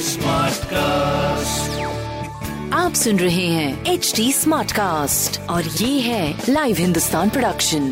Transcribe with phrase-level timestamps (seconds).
[0.00, 1.80] Smart cast
[2.74, 7.88] आप सुन रहे हैं एच डी स्मार्ट कास्ट और ये है लाइव हिंदुस्तान प्रोडक्शन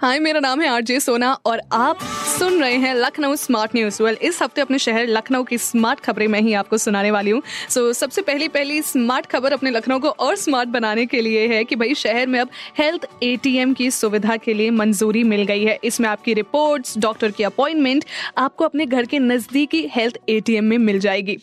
[0.00, 1.98] हाय मेरा नाम है आरजे सोना और आप
[2.38, 6.26] सुन रहे हैं लखनऊ स्मार्ट न्यूज़ वेल इस हफ़्ते अपने शहर लखनऊ की स्मार्ट खबरें
[6.28, 9.98] मैं ही आपको सुनाने वाली हूँ। सो so, सबसे पहली पहली स्मार्ट खबर अपने लखनऊ
[9.98, 12.48] को और स्मार्ट बनाने के लिए है कि भाई शहर में अब
[12.78, 17.44] हेल्थ एटीएम की सुविधा के लिए मंजूरी मिल गई है। इसमें आपकी रिपोर्ट डॉक्टर की
[17.44, 18.04] अपॉइंटमेंट
[18.38, 21.38] आपको अपने घर के नजदीकी हेल्थ एटीएम में मिल जाएगी।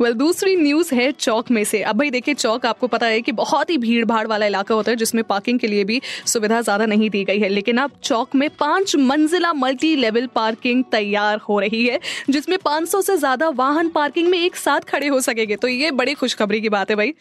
[0.00, 3.32] वेल दूसरी न्यूज़ है चौक में से। अब भाई देखिए, चौक आपको पता है कि
[3.32, 6.86] बहुत ही भीड़ भाड़ वाला इलाका होता है, जिसमें पार्किंग के लिए भी सुविधा ज़्यादा
[6.86, 11.58] नहीं दी गई है। लेकिन अब चौक में पाँच मंजिला मल्टी लेवल पार्किंग तैयार हो
[11.60, 11.98] रही है,
[12.30, 16.14] जिसमें 500 से ज़्यादा वाहन पार्किंग में एक साथ खड़े हो सकेंगे। तो ये बड़ी
[16.14, 17.14] खुशखबरी की बात है भाई।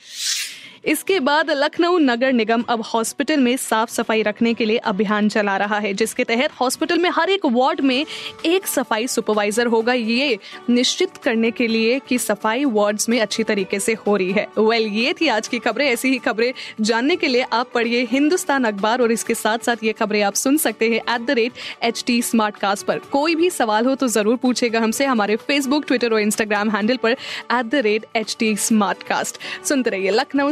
[0.84, 5.58] इसके बाद लखनऊ नगर निगम अब हॉस्पिटल में साफ़ सफ़ाई रखने के लिए अभियान चला
[5.58, 8.06] रहा है जिसके तहत हॉस्पिटल में हर एक वार्ड में
[8.46, 10.38] एक सफ़ाई सुपरवाइजर होगा। ये
[10.70, 14.84] निश्चित करने के लिए कि सफ़ाई वार्ड्स में अच्छी तरीके से हो रही है। वेल
[14.84, 16.52] well, ये थी आज की खबरें। ऐसी ही खबरें
[16.82, 20.58] जानने के लिए आप पढ़िए हिंदुस्तान अखबार और इसके साथ साथ ये खबरें आप सुन
[20.58, 22.22] सकते हैं at the rate H T
[22.58, 26.70] Smartcast पर। कोई भी सवाल हो तो ज़रूर पूछेगा हमसे हमारे फेसबुक ट्विटर और इंस्टाग्राम
[26.70, 28.56] हैंडल पर at the rate H T
[29.04, 30.52] Smartcast सुनते रहिए लखनऊ